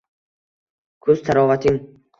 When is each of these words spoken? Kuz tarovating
Kuz 1.09 1.23
tarovating 1.29 1.83